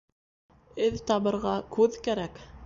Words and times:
Эҙ 0.85 0.97
табырға 1.11 1.53
күҙ 1.77 2.01
кәрәк. 2.09 2.43